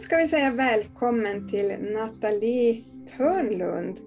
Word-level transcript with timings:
ska 0.00 0.16
vi 0.16 0.28
säga 0.28 0.50
välkommen 0.50 1.48
till 1.48 1.76
Nathalie 1.80 2.82
Törnlund. 3.16 3.98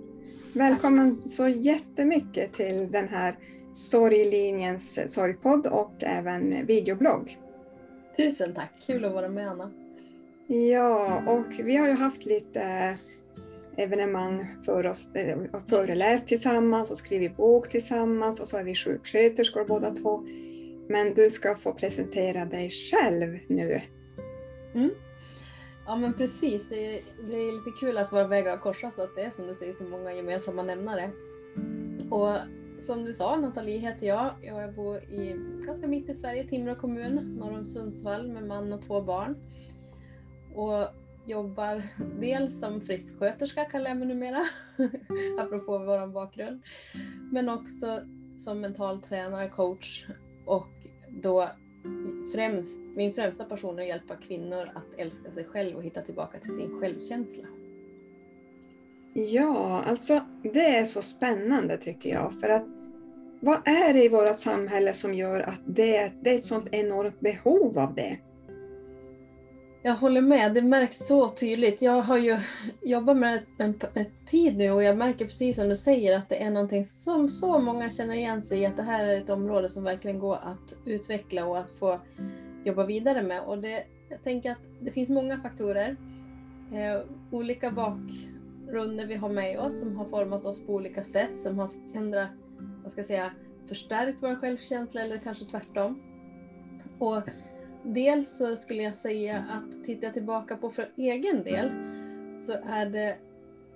Välkommen 0.53 1.29
så 1.29 1.47
jättemycket 1.47 2.53
till 2.53 2.91
den 2.91 3.08
här 3.08 3.35
Sorglinjens 3.73 5.13
sorgpodd 5.13 5.67
och 5.67 6.03
även 6.03 6.65
videoblogg. 6.65 7.37
Tusen 8.17 8.53
tack, 8.53 8.71
kul 8.85 9.05
att 9.05 9.13
vara 9.13 9.29
med 9.29 9.49
Anna. 9.49 9.71
Ja, 10.47 11.23
och 11.27 11.65
vi 11.65 11.76
har 11.76 11.87
ju 11.87 11.94
haft 11.94 12.25
lite 12.25 12.97
evenemang 13.78 14.47
för 14.65 14.85
oss, 14.85 15.15
eh, 15.15 15.37
föreläst 15.67 16.27
tillsammans 16.27 16.91
och 16.91 16.98
skrivit 16.98 17.38
bok 17.38 17.70
tillsammans 17.70 18.40
och 18.40 18.48
så 18.48 18.57
är 18.57 18.63
vi 18.63 18.76
sjuksköterskor 18.76 19.66
båda 19.66 19.91
två. 19.91 20.23
Men 20.90 21.13
du 21.13 21.30
ska 21.30 21.55
få 21.55 21.73
presentera 21.73 22.46
dig 22.46 22.70
själv 22.70 23.40
nu. 23.48 23.82
Mm. 24.76 24.90
Ja 25.86 25.96
men 25.96 26.14
precis, 26.14 26.70
det 26.70 26.98
är, 26.98 27.04
det 27.30 27.36
är 27.36 27.52
lite 27.52 27.80
kul 27.80 27.98
att 27.98 28.14
våra 28.14 28.28
vägar 28.28 28.52
har 28.52 28.58
korsats 28.58 28.98
och 28.98 29.04
att 29.04 29.16
det 29.16 29.22
är 29.22 29.32
som 29.32 29.48
du 29.48 29.55
säger 29.55 29.74
så 29.74 29.84
många 29.84 30.14
gemensamma 30.14 30.64
nämnare. 30.64 31.12
Och 32.10 32.38
som 32.84 33.05
du 33.05 33.14
sa, 33.14 33.38
Nathalie 33.38 33.78
heter 33.78 34.08
jag. 34.08 34.34
Jag 34.41 34.74
bor 34.74 34.98
i 34.98 35.36
ganska 35.66 35.88
mitt 35.88 36.10
i 36.10 36.16
Sverige, 36.16 36.48
Timrå 36.48 36.76
kommun, 36.76 37.38
norr 37.40 37.58
om 37.58 37.66
Sundsvall 37.66 38.27
med 38.27 38.48
man 38.48 38.74
och 38.74 38.82
två 38.82 39.02
barn. 39.02 39.36
Och 40.55 40.88
jobbar 41.26 41.84
dels 42.20 42.60
som 42.60 42.82
frisksköterska 42.82 43.66
kallar 43.66 43.90
jag 43.90 43.98
mig 43.98 44.08
numera, 44.08 44.46
apropå 45.40 45.77
vår 45.77 46.08
bakgrund. 46.08 46.62
Men 47.32 47.50
också 47.50 48.02
som 48.38 48.62
mental 48.62 49.02
tränare, 49.02 49.50
coach 49.50 50.05
och 50.46 50.70
då 51.10 51.50
främst, 52.34 52.79
min 52.95 53.13
främsta 53.13 53.45
passion 53.45 53.79
är 53.79 53.84
att 53.84 53.87
hjälpa 53.87 54.15
kvinnor 54.15 54.71
att 54.76 54.99
älska 54.99 55.31
sig 55.31 55.45
själv 55.45 55.77
och 55.77 55.84
hitta 55.84 56.01
tillbaka 56.01 56.39
till 56.39 56.55
sin 56.55 56.79
självkänsla. 56.79 57.43
Ja, 59.13 59.84
alltså 59.84 60.21
det 60.43 60.65
är 60.77 60.85
så 60.85 61.01
spännande 61.01 61.77
tycker 61.77 62.09
jag. 62.09 62.34
För 62.39 62.49
att 62.49 62.65
vad 63.39 63.67
är 63.67 63.93
det 63.93 64.03
i 64.03 64.09
vårt 64.09 64.39
samhälle 64.39 64.93
som 64.93 65.13
gör 65.13 65.41
att 65.41 65.61
det, 65.65 66.11
det 66.21 66.29
är 66.29 66.35
ett 66.35 66.45
sånt 66.45 66.67
enormt 66.71 67.19
behov 67.19 67.79
av 67.79 67.95
det? 67.95 68.17
Jag 69.85 69.95
håller 69.95 70.21
med, 70.21 70.53
det 70.53 70.61
märks 70.61 70.97
så 70.97 71.29
tydligt. 71.29 71.81
Jag 71.81 72.01
har 72.01 72.17
ju 72.17 72.37
jobbat 72.81 73.17
med 73.17 73.41
det 73.57 73.63
en, 73.63 73.79
en, 73.93 74.05
tid 74.25 74.57
nu 74.57 74.71
och 74.71 74.83
jag 74.83 74.97
märker 74.97 75.25
precis 75.25 75.55
som 75.55 75.69
du 75.69 75.75
säger 75.75 76.17
att 76.17 76.29
det 76.29 76.43
är 76.43 76.51
någonting 76.51 76.85
som 76.85 77.29
så 77.29 77.59
många 77.59 77.89
känner 77.89 78.13
igen 78.13 78.41
sig 78.41 78.59
i, 78.59 78.65
att 78.65 78.77
det 78.77 78.83
här 78.83 79.03
är 79.03 79.21
ett 79.21 79.29
område 79.29 79.69
som 79.69 79.83
verkligen 79.83 80.19
går 80.19 80.35
att 80.35 80.77
utveckla 80.85 81.45
och 81.45 81.57
att 81.59 81.71
få 81.79 81.99
jobba 82.63 82.85
vidare 82.85 83.23
med. 83.23 83.41
Och 83.41 83.57
det, 83.57 83.83
jag 84.09 84.23
tänker 84.23 84.51
att 84.51 84.61
det 84.79 84.91
finns 84.91 85.09
många 85.09 85.41
faktorer, 85.41 85.97
eh, 86.73 87.01
olika 87.31 87.71
bakgrunder 87.71 89.05
vi 89.07 89.15
har 89.15 89.29
med 89.29 89.59
oss 89.59 89.79
som 89.79 89.95
har 89.95 90.05
format 90.05 90.45
oss 90.45 90.65
på 90.65 90.73
olika 90.73 91.03
sätt, 91.03 91.41
som 91.43 91.59
har 91.59 91.69
ändrat, 91.95 92.29
vad 92.83 92.91
ska 92.91 93.01
jag 93.01 93.07
säga, 93.07 93.31
förstärkt 93.67 94.17
vår 94.21 94.35
självkänsla 94.35 95.01
eller 95.01 95.17
kanske 95.17 95.45
tvärtom. 95.45 96.01
Och 96.99 97.23
dels 97.83 98.37
så 98.37 98.55
skulle 98.55 98.83
jag 98.83 98.95
säga 98.95 99.45
att 99.49 99.85
tittar 99.85 100.07
jag 100.07 100.13
tillbaka 100.13 100.57
på 100.57 100.69
för 100.69 100.89
egen 100.95 101.43
del 101.43 101.71
så 102.39 102.53
är 102.69 102.85
det 102.85 103.17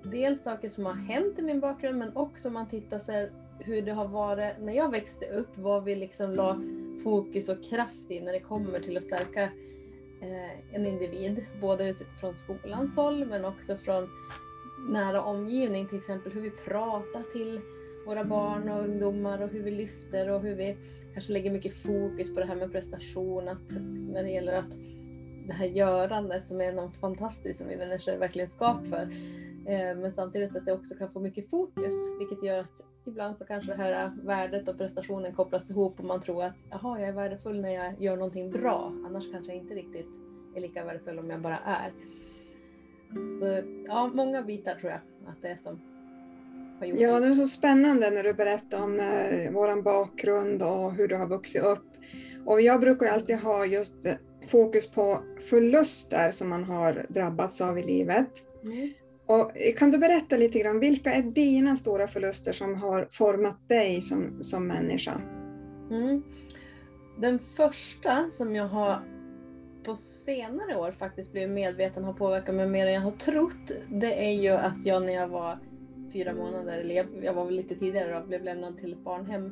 dels 0.03 0.43
saker 0.43 0.69
som 0.69 0.85
har 0.85 0.93
hänt 0.93 1.39
i 1.39 1.41
min 1.41 1.59
bakgrund 1.59 1.97
men 1.97 2.15
också 2.15 2.47
om 2.47 2.53
man 2.53 2.69
tittar 2.69 2.99
sig 2.99 3.31
hur 3.59 3.81
det 3.81 3.91
har 3.91 4.07
varit 4.07 4.53
när 4.61 4.73
jag 4.73 4.91
växte 4.91 5.25
upp, 5.25 5.57
vad 5.57 5.83
vi 5.83 5.95
liksom 5.95 6.33
la 6.33 6.61
fokus 7.03 7.49
och 7.49 7.63
kraft 7.63 8.11
i 8.11 8.19
när 8.21 8.33
det 8.33 8.39
kommer 8.39 8.79
till 8.79 8.97
att 8.97 9.03
stärka 9.03 9.43
eh, 10.21 10.75
en 10.75 10.85
individ. 10.85 11.45
Både 11.61 11.95
från 12.19 12.35
skolans 12.35 12.95
håll 12.95 13.25
men 13.25 13.45
också 13.45 13.77
från 13.77 14.09
nära 14.89 15.23
omgivning, 15.23 15.87
till 15.87 15.97
exempel 15.97 16.31
hur 16.31 16.41
vi 16.41 16.49
pratar 16.49 17.31
till 17.31 17.61
våra 18.07 18.23
barn 18.23 18.69
och 18.69 18.83
ungdomar 18.83 19.41
och 19.41 19.49
hur 19.49 19.63
vi 19.63 19.71
lyfter 19.71 20.29
och 20.29 20.41
hur 20.41 20.55
vi 20.55 20.77
kanske 21.13 21.33
lägger 21.33 21.51
mycket 21.51 21.73
fokus 21.73 22.33
på 22.33 22.39
det 22.39 22.45
här 22.45 22.55
med 22.55 22.71
prestation, 22.71 23.47
att 23.47 23.71
när 24.13 24.23
det 24.23 24.29
gäller 24.29 24.53
att 24.53 24.71
det 25.47 25.53
här 25.53 25.65
görandet 25.65 26.47
som 26.47 26.61
är 26.61 26.71
något 26.71 26.97
fantastiskt 26.97 27.59
som 27.59 27.67
vi 27.67 27.77
människor 27.77 28.13
är 28.13 28.17
verkligen 28.17 28.47
skap 28.47 28.87
för. 28.87 29.01
Eh, 29.65 29.97
men 29.97 30.11
samtidigt 30.11 30.55
att 30.55 30.65
det 30.65 30.73
också 30.73 30.95
kan 30.95 31.09
få 31.09 31.19
mycket 31.19 31.49
fokus, 31.49 31.93
vilket 32.19 32.43
gör 32.43 32.59
att 32.59 32.83
ibland 33.05 33.37
så 33.37 33.45
kanske 33.45 33.71
det 33.71 33.77
här 33.77 34.11
värdet 34.23 34.67
och 34.67 34.77
prestationen 34.77 35.33
kopplas 35.33 35.69
ihop 35.69 35.99
och 35.99 36.05
man 36.05 36.21
tror 36.21 36.43
att 36.43 36.65
jaha, 36.69 36.99
jag 36.99 37.09
är 37.09 37.13
värdefull 37.13 37.61
när 37.61 37.73
jag 37.73 38.01
gör 38.01 38.15
någonting 38.15 38.51
bra, 38.51 38.93
annars 39.05 39.31
kanske 39.31 39.51
jag 39.51 39.61
inte 39.61 39.73
riktigt 39.73 40.07
är 40.55 40.61
lika 40.61 40.85
värdefull 40.85 41.19
om 41.19 41.29
jag 41.29 41.41
bara 41.41 41.57
är. 41.57 41.91
Så 43.39 43.69
ja, 43.87 44.11
många 44.13 44.41
bitar 44.41 44.75
tror 44.75 44.91
jag 44.91 45.01
att 45.27 45.41
det 45.41 45.47
är 45.47 45.57
som 45.57 45.96
Ja, 46.81 47.19
det 47.19 47.27
är 47.27 47.33
så 47.33 47.47
spännande 47.47 48.09
när 48.09 48.23
du 48.23 48.33
berättar 48.33 48.83
om 48.83 48.99
eh, 48.99 49.51
vår 49.51 49.81
bakgrund 49.81 50.63
och 50.63 50.93
hur 50.93 51.07
du 51.07 51.15
har 51.15 51.27
vuxit 51.27 51.63
upp. 51.63 51.85
Och 52.45 52.61
jag 52.61 52.79
brukar 52.79 53.07
alltid 53.07 53.37
ha 53.37 53.65
just 53.65 54.05
eh, 54.05 54.13
fokus 54.47 54.91
på 54.91 55.23
förluster 55.49 56.31
som 56.31 56.49
man 56.49 56.63
har 56.63 57.05
drabbats 57.09 57.61
av 57.61 57.79
i 57.79 57.83
livet. 57.83 58.29
Mm. 58.63 58.93
Och 59.25 59.51
kan 59.77 59.91
du 59.91 59.97
berätta 59.97 60.37
lite 60.37 60.59
grann, 60.59 60.79
vilka 60.79 61.13
är 61.13 61.21
dina 61.23 61.77
stora 61.77 62.07
förluster 62.07 62.51
som 62.51 62.75
har 62.75 63.07
format 63.11 63.69
dig 63.69 64.01
som, 64.01 64.43
som 64.43 64.67
människa? 64.67 65.21
Mm. 65.91 66.23
Den 67.17 67.39
första 67.39 68.31
som 68.31 68.55
jag 68.55 68.67
har 68.67 69.01
på 69.83 69.95
senare 69.95 70.75
år 70.75 70.91
faktiskt 70.91 71.31
blivit 71.31 71.49
medveten 71.49 72.03
har 72.03 72.13
påverkat 72.13 72.55
mig 72.55 72.67
mer 72.67 72.87
än 72.87 72.93
jag 72.93 73.01
har 73.01 73.11
trott, 73.11 73.71
det 73.87 74.27
är 74.27 74.33
ju 74.33 74.49
att 74.49 74.85
jag 74.85 75.03
när 75.03 75.13
jag 75.13 75.27
var 75.27 75.59
fyra 76.13 76.33
månader, 76.33 76.79
eller 76.79 76.95
jag, 76.95 77.05
jag 77.23 77.33
var 77.33 77.45
väl 77.45 77.55
lite 77.55 77.75
tidigare 77.75 78.17
och 78.17 78.27
blev 78.27 78.43
lämnad 78.43 78.79
till 78.79 78.93
ett 78.93 79.03
barnhem 79.03 79.51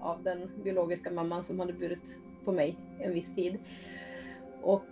av 0.00 0.22
den 0.22 0.50
biologiska 0.64 1.10
mamman 1.10 1.44
som 1.44 1.60
hade 1.60 1.72
burit 1.72 2.18
på 2.44 2.52
mig 2.52 2.76
en 3.00 3.14
viss 3.14 3.34
tid. 3.34 3.58
Och 4.62 4.84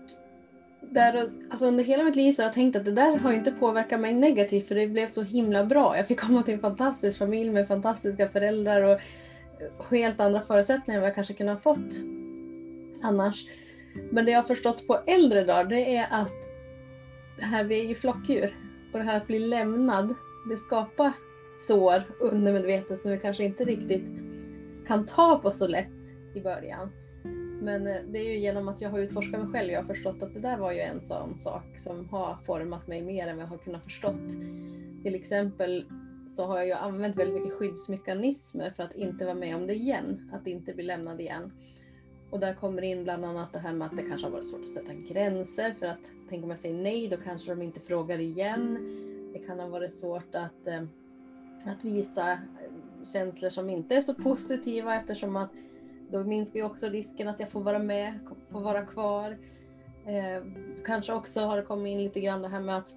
där, 0.81 1.31
alltså 1.51 1.67
under 1.67 1.85
hela 1.85 2.05
mitt 2.05 2.17
liv 2.17 2.33
så 2.33 2.43
har 2.43 2.47
jag 2.47 2.55
tänkt 2.55 2.77
att 2.77 2.85
det 2.85 2.93
där 2.93 3.17
har 3.17 3.33
inte 3.33 3.53
påverkat 3.53 4.01
mig 4.01 4.13
negativt 4.13 4.69
för 4.69 4.75
det 4.75 4.87
blev 4.87 5.09
så 5.09 5.23
himla 5.23 5.65
bra. 5.65 5.97
Jag 5.97 6.07
fick 6.07 6.21
komma 6.21 6.43
till 6.43 6.55
en 6.55 6.61
fantastisk 6.61 7.19
familj 7.19 7.51
med 7.51 7.69
fantastiska 7.69 8.29
föräldrar 8.29 8.83
och 9.79 9.85
helt 9.91 10.21
andra 10.21 10.41
förutsättningar 10.41 10.99
än 10.99 11.03
vad 11.03 11.09
jag 11.09 11.15
kanske 11.15 11.35
kunde 11.35 11.53
ha 11.53 11.57
fått 11.57 11.95
annars. 13.03 13.47
Men 14.11 14.25
det 14.25 14.31
jag 14.31 14.39
har 14.39 14.43
förstått 14.43 14.87
på 14.87 14.99
äldre 15.07 15.45
dagar 15.45 15.65
det 15.65 15.97
är 15.97 16.07
att 16.11 16.33
det 17.37 17.45
här, 17.45 17.65
vi 17.65 17.81
är 17.81 17.85
ju 17.85 17.95
flockdjur 17.95 18.57
och 18.93 18.99
det 18.99 19.05
här 19.05 19.17
att 19.17 19.27
bli 19.27 19.39
lämnad 19.39 20.15
det 20.49 20.59
skapar 20.59 21.13
sår 21.57 22.03
undermedvetet 22.21 22.99
som 22.99 23.11
vi 23.11 23.19
kanske 23.19 23.45
inte 23.45 23.65
riktigt 23.65 24.05
kan 24.87 25.07
ta 25.07 25.39
på 25.39 25.51
så 25.51 25.67
lätt 25.67 25.89
i 26.35 26.41
början. 26.41 26.91
Men 27.63 27.87
eh, 27.87 27.97
det 28.09 28.19
är 28.19 28.25
ju 28.25 28.39
genom 28.39 28.69
att 28.69 28.81
jag 28.81 28.91
har 28.91 28.99
utforskat 28.99 29.41
mig 29.41 29.51
själv 29.51 29.73
jag 29.73 29.81
har 29.81 29.95
förstått 29.95 30.23
att 30.23 30.35
det 30.35 30.41
där 30.41 30.57
var 30.57 30.73
ju 30.73 30.81
en 30.81 31.01
sån 31.01 31.39
sak 31.39 31.79
som 31.79 32.09
har 32.09 32.39
format 32.47 32.87
mig 32.87 33.03
mer 33.03 33.29
än 33.29 33.37
vad 33.37 33.45
jag 33.45 33.51
har 33.51 33.59
kunnat 33.59 33.85
förstått. 33.85 34.31
Till 35.03 35.15
exempel 35.15 35.85
så 36.29 36.47
har 36.47 36.57
jag 36.57 36.67
ju 36.67 36.73
använt 36.73 37.17
väldigt 37.17 37.43
mycket 37.43 37.59
skyddsmekanismer 37.59 38.71
för 38.71 38.83
att 38.83 38.95
inte 38.95 39.25
vara 39.25 39.35
med 39.35 39.57
om 39.57 39.67
det 39.67 39.75
igen, 39.75 40.31
att 40.33 40.47
inte 40.47 40.75
bli 40.75 40.85
lämnad 40.85 41.21
igen. 41.21 41.53
Och 42.31 42.41
där 42.41 42.55
kommer 42.55 42.83
in 42.83 43.05
bland 43.05 43.25
annat 43.25 43.53
det 43.53 43.59
här 43.59 43.73
med 43.73 43.87
att 43.87 43.97
det 43.97 44.03
kanske 44.03 44.27
har 44.27 44.33
varit 44.33 44.47
svårt 44.47 44.63
att 44.63 44.69
sätta 44.69 44.95
gränser 44.95 45.73
för 45.73 45.87
att 45.87 46.11
tänk 46.29 46.45
om 46.45 46.51
jag 46.51 46.59
säger 46.59 46.75
nej 46.75 47.09
då 47.09 47.17
kanske 47.17 47.51
de 47.51 47.63
inte 47.63 47.81
frågar 47.81 48.19
igen. 48.19 48.79
Det 49.35 49.41
kan 49.41 49.61
ha 49.61 49.69
varit 49.69 49.95
svårt 49.95 50.35
att, 50.35 50.67
eh, 50.67 50.83
att 51.67 51.85
visa 51.85 52.33
eh, 52.33 52.39
känslor 53.13 53.51
som 53.51 53.71
inte 53.71 53.95
är 53.95 54.01
så 54.01 54.15
positiva 54.15 54.95
eftersom 54.95 55.37
att 55.37 55.51
då 56.11 56.25
minskar 56.25 56.61
ju 56.61 56.67
också 56.67 56.89
risken 56.89 57.29
att 57.29 57.41
jag 57.41 57.49
får 57.49 57.61
vara 57.61 57.79
med, 57.79 58.19
får 58.51 58.61
vara 58.61 58.87
kvar. 58.87 59.39
Eh, 60.07 60.45
kanske 60.85 61.13
också 61.13 61.41
har 61.41 61.57
det 61.57 61.63
kommit 61.63 61.91
in 61.91 62.05
lite 62.05 62.21
grann 62.21 62.43
det 62.43 62.49
här 62.49 62.61
med 62.61 62.77
att 62.77 62.95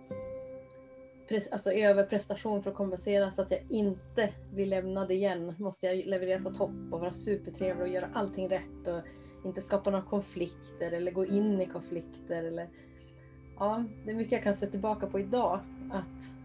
alltså 1.52 1.72
överprestation 1.72 2.64
för 2.64 2.72
att 2.72 2.78
kompensera 2.78 3.32
så 3.32 3.42
att 3.42 3.52
jag 3.52 3.62
inte 3.70 4.30
blir 4.54 4.66
lämnad 4.66 5.12
igen. 5.12 5.56
Måste 5.58 5.86
jag 5.86 6.06
leverera 6.06 6.42
på 6.42 6.54
topp 6.54 6.92
och 6.92 7.00
vara 7.00 7.14
supertrevlig 7.14 7.82
och 7.82 7.94
göra 7.94 8.10
allting 8.14 8.50
rätt 8.50 8.88
och 8.88 9.02
inte 9.48 9.62
skapa 9.62 9.90
några 9.90 10.06
konflikter 10.06 10.92
eller 10.92 11.12
gå 11.12 11.26
in 11.26 11.62
i 11.62 11.66
konflikter. 11.66 12.44
Eller, 12.44 12.68
ja, 13.60 13.84
det 14.06 14.12
är 14.12 14.16
mycket 14.16 14.32
jag 14.32 14.44
kan 14.44 14.56
se 14.56 14.68
tillbaka 14.68 15.08
på 15.08 15.20
idag 15.20 15.60
att 15.92 16.37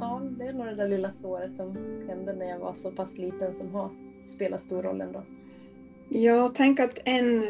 ja, 0.00 0.22
det 0.38 0.44
är 0.44 0.52
nog 0.52 0.66
det 0.66 0.74
där 0.74 0.88
lilla 0.88 1.12
såret 1.12 1.56
som 1.56 1.76
hände 2.08 2.32
när 2.32 2.46
jag 2.46 2.58
var 2.58 2.74
så 2.74 2.90
pass 2.90 3.18
liten 3.18 3.54
som 3.54 3.74
har 3.74 3.90
spelat 4.26 4.60
stor 4.60 4.82
roll 4.82 5.00
ändå. 5.00 5.22
Ja, 6.08 6.52
tänk 6.54 6.80
att 6.80 6.98
en, 7.04 7.44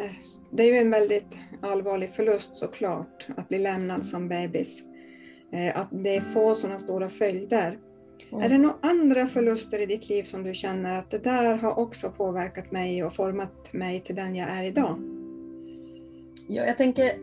det 0.51 0.63
är 0.63 0.75
ju 0.75 0.79
en 0.79 0.91
väldigt 0.91 1.37
allvarlig 1.61 2.09
förlust 2.09 2.57
såklart, 2.57 3.27
att 3.37 3.49
bli 3.49 3.59
lämnad 3.59 4.07
som 4.07 4.29
bebis. 4.29 4.83
Eh, 5.53 5.81
att 5.81 5.89
det 5.91 6.21
får 6.21 6.55
sådana 6.55 6.79
stora 6.79 7.09
följder. 7.09 7.79
Mm. 8.33 8.45
Är 8.45 8.49
det 8.49 8.59
några 8.59 8.77
andra 8.81 9.27
förluster 9.27 9.83
i 9.83 9.87
ditt 9.87 10.09
liv 10.09 10.23
som 10.23 10.43
du 10.43 10.55
känner 10.55 10.99
att 10.99 11.11
det 11.11 11.19
där 11.19 11.57
har 11.57 11.79
också 11.79 12.11
påverkat 12.11 12.73
mig 12.73 13.05
och 13.05 13.15
format 13.15 13.73
mig 13.73 14.01
till 14.01 14.17
den 14.17 14.37
jag 14.37 14.49
är 14.49 14.65
idag? 14.65 14.99
Ja, 16.49 16.67
jag 16.67 16.77
tänker 16.77 17.19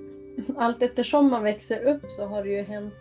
allt 0.58 0.82
eftersom 0.82 1.30
man 1.30 1.44
växer 1.44 1.84
upp 1.84 2.02
så 2.08 2.26
har 2.26 2.44
det 2.44 2.50
ju 2.50 2.62
hänt, 2.62 2.94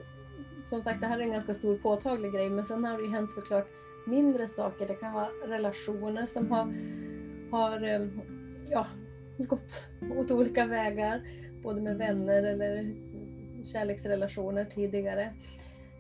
som 0.69 0.83
sagt 0.83 1.01
det 1.01 1.07
här 1.07 1.19
är 1.19 1.23
en 1.23 1.33
ganska 1.33 1.55
stor 1.55 1.79
påtaglig 1.79 2.33
grej, 2.33 2.51
men 2.51 2.67
sen 2.67 2.85
har 2.85 2.99
det 2.99 3.05
ju 3.05 3.11
hänt 3.11 3.33
såklart 3.33 3.69
mindre 4.07 4.49
saker. 4.49 4.87
Det 4.87 4.95
kan 4.95 5.13
vara 5.13 5.29
relationer 5.47 6.27
som 6.27 6.51
har, 6.51 6.75
har 7.51 7.83
eh, 7.83 8.07
ja, 8.71 8.87
gått 9.39 9.89
åt 10.17 10.31
olika 10.31 10.67
vägar, 10.67 11.23
både 11.63 11.81
med 11.81 11.99
vänner 11.99 12.43
eller 12.43 12.95
kärleksrelationer 13.65 14.65
tidigare. 14.65 15.35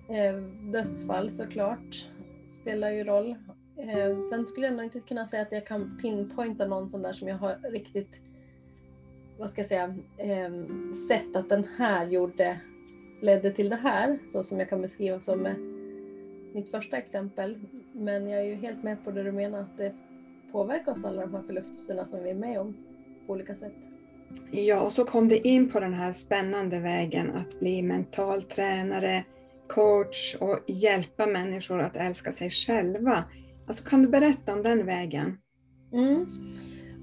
Eh, 0.08 0.36
dödsfall 0.72 1.30
såklart 1.30 2.06
spelar 2.50 2.90
ju 2.90 3.04
roll. 3.04 3.30
Eh, 3.76 4.24
sen 4.30 4.46
skulle 4.46 4.66
jag 4.66 4.76
nog 4.76 4.84
inte 4.84 5.00
kunna 5.00 5.26
säga 5.26 5.42
att 5.42 5.52
jag 5.52 5.66
kan 5.66 5.98
pinpointa 6.02 6.66
någon 6.66 6.88
sån 6.88 7.02
där 7.02 7.12
som 7.12 7.28
jag 7.28 7.36
har 7.36 7.70
riktigt, 7.70 8.20
vad 9.38 9.50
ska 9.50 9.60
jag 9.60 9.68
säga, 9.68 9.94
sett 11.08 11.36
att 11.36 11.48
den 11.48 11.64
här 11.78 12.06
gjorde, 12.06 12.60
ledde 13.20 13.52
till 13.52 13.68
det 13.68 13.76
här, 13.76 14.18
så 14.28 14.44
som 14.44 14.58
jag 14.58 14.68
kan 14.68 14.82
beskriva 14.82 15.20
som 15.20 15.38
med 15.38 15.56
mitt 16.54 16.70
första 16.70 16.96
exempel. 16.96 17.58
Men 17.92 18.28
jag 18.28 18.40
är 18.40 18.44
ju 18.44 18.54
helt 18.54 18.82
med 18.82 19.04
på 19.04 19.10
det 19.10 19.22
du 19.22 19.32
menar, 19.32 19.60
att 19.60 19.76
det 19.76 19.94
påverkar 20.52 20.92
oss 20.92 21.04
alla 21.04 21.20
de 21.20 21.34
här 21.34 21.42
förlusterna 21.42 22.06
som 22.06 22.24
vi 22.24 22.30
är 22.30 22.34
med 22.34 22.60
om 22.60 22.76
på 23.26 23.32
olika 23.32 23.54
sätt. 23.54 23.72
Ja, 24.50 24.80
och 24.80 24.92
så 24.92 25.04
kom 25.04 25.28
det 25.28 25.48
in 25.48 25.68
på 25.70 25.80
den 25.80 25.94
här 25.94 26.12
spännande 26.12 26.80
vägen 26.80 27.30
att 27.30 27.60
bli 27.60 27.82
mental 27.82 28.42
tränare, 28.42 29.24
coach 29.68 30.36
och 30.40 30.58
hjälpa 30.66 31.26
människor 31.26 31.80
att 31.80 31.96
älska 31.96 32.32
sig 32.32 32.50
själva. 32.50 33.24
Alltså, 33.66 33.84
kan 33.84 34.02
du 34.02 34.08
berätta 34.08 34.52
om 34.52 34.62
den 34.62 34.86
vägen? 34.86 35.38
Mm. 35.92 36.26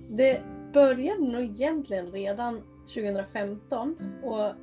Det 0.09 0.41
började 0.73 1.31
nog 1.31 1.44
egentligen 1.44 2.12
redan 2.12 2.62
2015 2.95 3.95
och 4.23 4.53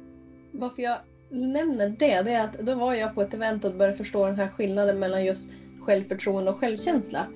varför 0.52 0.82
jag 0.82 0.98
nämner 1.32 1.88
det, 1.88 2.22
det 2.22 2.32
är 2.32 2.44
att 2.44 2.58
då 2.58 2.74
var 2.74 2.94
jag 2.94 3.14
på 3.14 3.22
ett 3.22 3.34
event 3.34 3.64
och 3.64 3.74
började 3.74 3.96
förstå 3.96 4.26
den 4.26 4.36
här 4.36 4.48
skillnaden 4.48 4.98
mellan 4.98 5.24
just 5.24 5.50
självförtroende 5.80 6.50
och 6.50 6.58
självkänsla. 6.58 7.26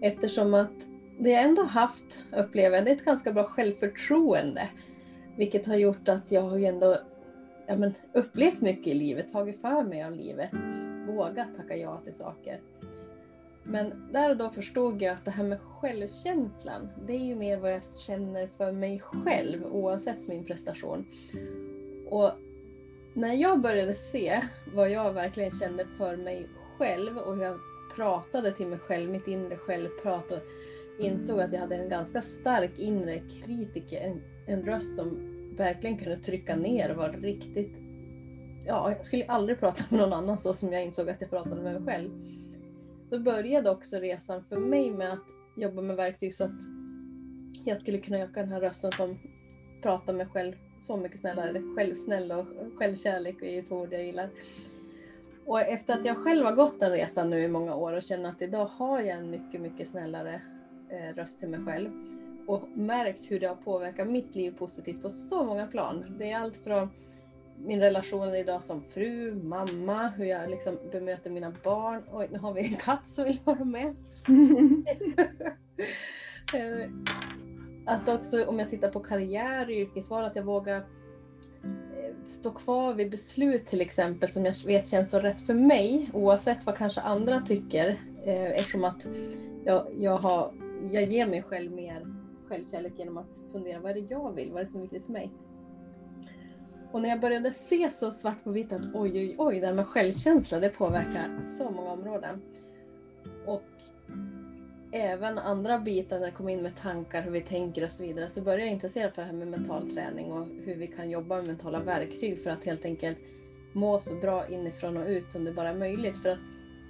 Eftersom 0.00 0.54
att 0.54 0.86
det 1.18 1.30
jag 1.30 1.42
ändå 1.42 1.62
haft, 1.62 2.24
upplever 2.36 2.76
jag, 2.76 2.84
det 2.84 2.90
är 2.90 2.94
ett 2.94 3.04
ganska 3.04 3.32
bra 3.32 3.44
självförtroende. 3.44 4.68
Vilket 5.36 5.66
har 5.66 5.76
gjort 5.76 6.08
att 6.08 6.32
jag 6.32 6.42
har 6.42 6.56
ju 6.56 6.66
ändå 6.66 6.96
ja, 7.66 7.76
men, 7.76 7.94
upplevt 8.12 8.60
mycket 8.60 8.86
i 8.86 8.94
livet, 8.94 9.32
tagit 9.32 9.60
för 9.60 9.82
mig 9.82 10.02
av 10.02 10.12
livet, 10.12 10.50
vågat 11.06 11.56
tacka 11.56 11.76
ja 11.76 12.00
till 12.04 12.14
saker. 12.14 12.60
Men 13.62 14.08
där 14.12 14.30
och 14.30 14.36
då 14.36 14.50
förstod 14.50 15.02
jag 15.02 15.12
att 15.12 15.24
det 15.24 15.30
här 15.30 15.44
med 15.44 15.60
självkänslan, 15.60 16.88
det 17.06 17.12
är 17.12 17.24
ju 17.24 17.34
mer 17.34 17.56
vad 17.56 17.72
jag 17.72 17.82
känner 18.06 18.46
för 18.46 18.72
mig 18.72 19.00
själv 19.00 19.66
oavsett 19.66 20.28
min 20.28 20.44
prestation. 20.44 21.06
Och 22.10 22.30
när 23.16 23.34
jag 23.34 23.60
började 23.60 23.94
se 23.94 24.42
vad 24.74 24.90
jag 24.90 25.12
verkligen 25.12 25.50
kände 25.50 25.86
för 25.86 26.16
mig 26.16 26.48
själv 26.78 27.18
och 27.18 27.36
hur 27.36 27.42
jag 27.42 27.58
pratade 27.96 28.52
till 28.52 28.66
mig 28.66 28.78
själv, 28.78 29.10
mitt 29.10 29.28
inre 29.28 29.56
självprat 29.56 30.32
och 30.32 30.42
insåg 30.98 31.40
att 31.40 31.52
jag 31.52 31.60
hade 31.60 31.76
en 31.76 31.88
ganska 31.88 32.22
stark 32.22 32.78
inre 32.78 33.18
kritiker, 33.18 34.00
en, 34.00 34.22
en 34.46 34.62
röst 34.62 34.96
som 34.96 35.36
verkligen 35.56 35.98
kunde 35.98 36.16
trycka 36.16 36.56
ner 36.56 36.90
och 36.90 36.96
var 36.96 37.08
riktigt... 37.08 37.78
Ja, 38.66 38.90
jag 38.90 39.04
skulle 39.04 39.26
aldrig 39.26 39.60
prata 39.60 39.84
med 39.88 40.00
någon 40.00 40.12
annan 40.12 40.38
så 40.38 40.54
som 40.54 40.72
jag 40.72 40.84
insåg 40.84 41.10
att 41.10 41.20
jag 41.20 41.30
pratade 41.30 41.62
med 41.62 41.72
mig 41.72 41.82
själv. 41.82 42.10
Då 43.10 43.18
började 43.18 43.70
också 43.70 43.96
resan 43.96 44.44
för 44.48 44.56
mig 44.56 44.90
med 44.90 45.12
att 45.12 45.28
jobba 45.56 45.82
med 45.82 45.96
verktyg 45.96 46.34
så 46.34 46.44
att 46.44 46.60
jag 47.64 47.78
skulle 47.78 47.98
kunna 47.98 48.18
öka 48.18 48.40
den 48.40 48.52
här 48.52 48.60
rösten 48.60 48.92
som 48.92 49.18
pratar 49.82 50.12
med 50.12 50.16
mig 50.16 50.26
själv 50.26 50.56
så 50.86 50.96
mycket 50.96 51.20
snällare. 51.20 51.62
Självsnäll 51.76 52.32
och 52.32 52.46
självkärlek 52.78 53.42
är 53.42 53.50
ju 53.50 53.62
två 53.62 53.76
ord 53.76 53.92
jag 53.92 54.04
gillar. 54.04 54.30
Och 55.46 55.60
efter 55.60 55.94
att 55.94 56.04
jag 56.04 56.16
själv 56.16 56.44
har 56.44 56.52
gått 56.52 56.80
den 56.80 56.92
resan 56.92 57.30
nu 57.30 57.38
i 57.38 57.48
många 57.48 57.74
år 57.74 57.92
och 57.92 58.02
känner 58.02 58.30
att 58.30 58.42
idag 58.42 58.66
har 58.66 59.00
jag 59.00 59.18
en 59.18 59.30
mycket, 59.30 59.60
mycket 59.60 59.88
snällare 59.88 60.40
eh, 60.90 61.14
röst 61.16 61.40
till 61.40 61.48
mig 61.48 61.60
själv 61.60 61.90
och 62.46 62.68
märkt 62.74 63.30
hur 63.30 63.40
det 63.40 63.46
har 63.46 63.54
påverkat 63.54 64.08
mitt 64.08 64.34
liv 64.34 64.54
positivt 64.58 65.02
på 65.02 65.10
så 65.10 65.44
många 65.44 65.66
plan. 65.66 66.04
Det 66.18 66.30
är 66.30 66.38
allt 66.38 66.56
från 66.56 66.88
min 67.64 67.80
relation 67.80 68.34
idag 68.34 68.62
som 68.62 68.82
fru, 68.82 69.34
mamma, 69.34 70.08
hur 70.08 70.24
jag 70.24 70.50
liksom 70.50 70.78
bemöter 70.92 71.30
mina 71.30 71.52
barn. 71.64 72.02
Oj, 72.12 72.28
nu 72.32 72.38
har 72.38 72.52
vi 72.52 72.60
en 72.60 72.76
katt 72.76 73.08
som 73.08 73.24
vill 73.24 73.40
vara 73.44 73.64
med. 73.64 73.96
Att 77.86 78.08
också 78.08 78.44
om 78.44 78.58
jag 78.58 78.70
tittar 78.70 78.90
på 78.90 79.00
karriär 79.00 79.64
och 79.64 79.70
yrkesval, 79.70 80.24
att 80.24 80.36
jag 80.36 80.42
vågar 80.42 80.76
eh, 80.76 82.14
stå 82.26 82.50
kvar 82.50 82.94
vid 82.94 83.10
beslut 83.10 83.66
till 83.66 83.80
exempel 83.80 84.28
som 84.28 84.44
jag 84.44 84.54
vet 84.66 84.88
känns 84.88 85.10
så 85.10 85.18
rätt 85.18 85.40
för 85.40 85.54
mig 85.54 86.10
oavsett 86.12 86.66
vad 86.66 86.76
kanske 86.76 87.00
andra 87.00 87.40
tycker. 87.40 87.88
Eh, 88.24 88.58
eftersom 88.58 88.84
att 88.84 89.06
jag, 89.64 89.86
jag, 89.98 90.18
har, 90.18 90.52
jag 90.92 91.12
ger 91.12 91.26
mig 91.26 91.42
själv 91.42 91.72
mer 91.72 92.06
självkärlek 92.48 92.92
genom 92.96 93.18
att 93.18 93.40
fundera 93.52 93.80
vad 93.80 93.90
är 93.90 93.94
det 93.94 94.06
jag 94.10 94.32
vill, 94.32 94.52
vad 94.52 94.60
är 94.60 94.64
det 94.64 94.70
som 94.70 94.80
är 94.80 94.82
viktigt 94.82 95.04
för 95.04 95.12
mig? 95.12 95.30
Och 96.92 97.02
när 97.02 97.08
jag 97.08 97.20
började 97.20 97.52
se 97.52 97.90
så 97.90 98.10
svart 98.10 98.44
på 98.44 98.50
vitt 98.50 98.72
att 98.72 98.82
oj, 98.94 99.10
oj, 99.12 99.34
oj, 99.38 99.60
det 99.60 99.66
här 99.66 99.74
med 99.74 99.86
självkänsla, 99.86 100.60
det 100.60 100.68
påverkar 100.68 101.56
så 101.58 101.70
många 101.70 101.90
områden. 101.90 102.42
Och 103.46 103.62
även 104.96 105.38
andra 105.38 105.78
bitar 105.78 106.18
när 106.18 106.26
det 106.26 106.32
kommer 106.32 106.52
in 106.52 106.62
med 106.62 106.76
tankar, 106.76 107.22
hur 107.22 107.30
vi 107.30 107.40
tänker 107.40 107.84
och 107.84 107.92
så 107.92 108.02
vidare, 108.02 108.30
så 108.30 108.42
började 108.42 108.64
jag 108.64 108.72
intressera 108.72 109.10
för 109.10 109.22
det 109.22 109.28
här 109.28 109.34
med 109.34 109.48
mental 109.48 109.94
träning 109.94 110.32
och 110.32 110.46
hur 110.64 110.74
vi 110.74 110.86
kan 110.86 111.10
jobba 111.10 111.36
med 111.36 111.46
mentala 111.46 111.80
verktyg 111.80 112.42
för 112.42 112.50
att 112.50 112.64
helt 112.64 112.84
enkelt 112.84 113.18
må 113.72 114.00
så 114.00 114.14
bra 114.14 114.48
inifrån 114.48 114.96
och 114.96 115.08
ut 115.08 115.30
som 115.30 115.44
det 115.44 115.52
bara 115.52 115.68
är 115.68 115.78
möjligt. 115.78 116.16
För 116.16 116.28
att 116.28 116.38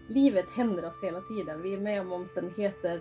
livet 0.08 0.44
händer 0.56 0.84
oss 0.84 1.04
hela 1.04 1.20
tiden. 1.20 1.62
Vi 1.62 1.74
är 1.74 1.78
med 1.78 2.00
om 2.00 2.12
omständigheter 2.12 3.00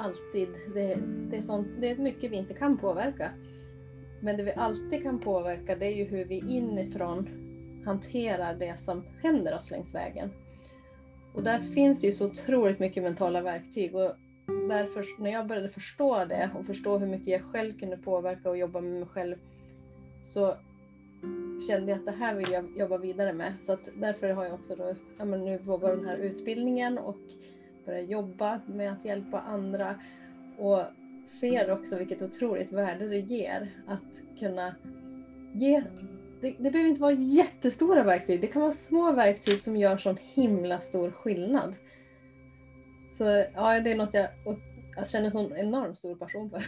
alltid. 0.00 0.48
Det, 0.74 0.98
det, 1.30 1.36
är 1.36 1.42
sånt, 1.42 1.68
det 1.78 1.90
är 1.90 1.96
mycket 1.96 2.30
vi 2.30 2.36
inte 2.36 2.54
kan 2.54 2.78
påverka. 2.78 3.30
Men 4.20 4.36
det 4.36 4.42
vi 4.42 4.52
alltid 4.52 5.02
kan 5.02 5.18
påverka 5.18 5.76
det 5.76 5.86
är 5.86 5.96
ju 5.96 6.04
hur 6.04 6.24
vi 6.24 6.36
inifrån 6.36 7.28
hanterar 7.84 8.54
det 8.54 8.80
som 8.80 9.04
händer 9.22 9.56
oss 9.56 9.70
längs 9.70 9.94
vägen. 9.94 10.30
Och 11.34 11.42
där 11.42 11.58
finns 11.58 12.04
ju 12.04 12.12
så 12.12 12.26
otroligt 12.26 12.78
mycket 12.78 13.02
mentala 13.02 13.40
verktyg 13.40 13.94
och 13.94 14.12
därför 14.46 15.22
när 15.22 15.30
jag 15.30 15.46
började 15.46 15.68
förstå 15.68 16.24
det 16.24 16.50
och 16.58 16.66
förstå 16.66 16.98
hur 16.98 17.06
mycket 17.06 17.26
jag 17.26 17.42
själv 17.42 17.78
kunde 17.78 17.96
påverka 17.96 18.50
och 18.50 18.56
jobba 18.56 18.80
med 18.80 18.92
mig 18.92 19.08
själv 19.08 19.36
så 20.22 20.54
kände 21.68 21.90
jag 21.90 21.98
att 21.98 22.04
det 22.04 22.12
här 22.12 22.34
vill 22.34 22.52
jag 22.52 22.76
jobba 22.76 22.96
vidare 22.96 23.32
med. 23.32 23.52
Så 23.60 23.72
att 23.72 23.88
därför 24.00 24.30
har 24.30 24.44
jag 24.44 24.54
också 24.54 24.74
då, 24.74 24.94
ja 25.18 25.24
men 25.24 25.44
nu 25.44 25.58
vågar 25.58 25.96
den 25.96 26.04
här 26.04 26.16
utbildningen 26.16 26.98
och 26.98 27.16
börjar 27.86 28.00
jobba 28.00 28.60
med 28.66 28.92
att 28.92 29.04
hjälpa 29.04 29.40
andra 29.40 29.96
och 30.58 30.82
ser 31.26 31.70
också 31.70 31.96
vilket 31.96 32.22
otroligt 32.22 32.72
värde 32.72 33.08
det 33.08 33.18
ger 33.18 33.68
att 33.86 34.38
kunna 34.38 34.74
ge 35.52 35.82
det, 36.40 36.54
det 36.58 36.70
behöver 36.70 36.88
inte 36.88 37.02
vara 37.02 37.12
jättestora 37.12 38.02
verktyg, 38.02 38.40
det 38.40 38.46
kan 38.46 38.62
vara 38.62 38.72
små 38.72 39.12
verktyg 39.12 39.60
som 39.60 39.76
gör 39.76 39.96
sån 39.96 40.16
himla 40.34 40.80
stor 40.80 41.10
skillnad. 41.10 41.74
Så 43.18 43.44
ja, 43.54 43.80
det 43.80 43.90
är 43.90 43.96
något 43.96 44.14
jag, 44.14 44.28
jag 44.96 45.08
känner 45.08 45.30
sån 45.30 45.56
enormt 45.56 45.98
stor 45.98 46.14
passion 46.14 46.50
för. 46.50 46.64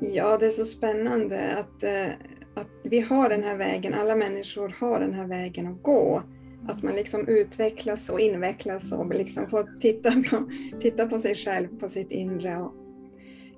Ja, 0.00 0.38
det 0.38 0.46
är 0.46 0.50
så 0.50 0.64
spännande 0.64 1.56
att, 1.56 1.82
eh, 1.82 2.06
att 2.54 2.68
vi 2.82 3.00
har 3.00 3.28
den 3.28 3.42
här 3.42 3.56
vägen, 3.56 3.94
alla 3.94 4.16
människor 4.16 4.74
har 4.80 5.00
den 5.00 5.14
här 5.14 5.26
vägen 5.26 5.66
att 5.66 5.82
gå. 5.82 6.22
Att 6.68 6.82
man 6.82 6.94
liksom 6.94 7.28
utvecklas 7.28 8.10
och 8.10 8.20
invecklas 8.20 8.92
och 8.92 9.14
liksom 9.14 9.48
får 9.48 9.80
titta 9.80 10.10
på, 10.10 10.50
titta 10.80 11.06
på 11.06 11.18
sig 11.18 11.34
själv, 11.34 11.80
på 11.80 11.88
sitt 11.88 12.10
inre. 12.10 12.68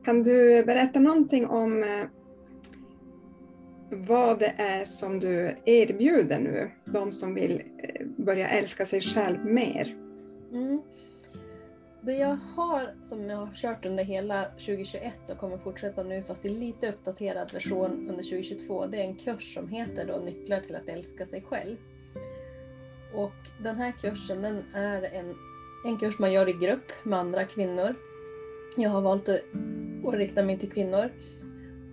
Kan 0.04 0.22
du 0.22 0.64
berätta 0.64 1.00
någonting 1.00 1.46
om 1.46 1.82
eh, 1.82 2.06
vad 3.90 4.38
det 4.38 4.54
är 4.56 4.84
som 4.84 5.20
du 5.20 5.56
erbjuder 5.64 6.38
nu, 6.38 6.70
de 6.84 7.12
som 7.12 7.34
vill 7.34 7.62
eh, 7.78 8.06
börja 8.16 8.48
älska 8.48 8.86
sig 8.86 9.00
själv 9.00 9.44
mer? 9.44 9.96
Mm. 10.52 10.82
Det 12.04 12.16
jag 12.16 12.38
har, 12.56 12.94
som 13.02 13.30
jag 13.30 13.36
har 13.36 13.54
kört 13.54 13.86
under 13.86 14.04
hela 14.04 14.44
2021 14.44 15.14
och 15.30 15.38
kommer 15.38 15.58
fortsätta 15.58 16.02
nu 16.02 16.22
fast 16.22 16.44
i 16.44 16.48
lite 16.48 16.88
uppdaterad 16.88 17.52
version 17.52 17.90
under 17.90 18.22
2022, 18.22 18.86
det 18.86 18.96
är 18.96 19.04
en 19.04 19.16
kurs 19.16 19.54
som 19.54 19.68
heter 19.68 20.06
då 20.06 20.24
Nycklar 20.24 20.60
till 20.60 20.76
att 20.76 20.88
älska 20.88 21.26
sig 21.26 21.42
själv. 21.42 21.76
Och 23.14 23.62
den 23.62 23.76
här 23.76 23.92
kursen 23.92 24.42
den 24.42 24.64
är 24.74 25.02
en, 25.02 25.34
en 25.86 25.98
kurs 25.98 26.18
man 26.18 26.32
gör 26.32 26.48
i 26.48 26.66
grupp 26.66 26.92
med 27.04 27.18
andra 27.18 27.44
kvinnor. 27.44 27.94
Jag 28.76 28.90
har 28.90 29.00
valt 29.00 29.28
att, 29.28 29.42
att 30.06 30.14
rikta 30.14 30.42
mig 30.42 30.58
till 30.58 30.72
kvinnor. 30.72 31.12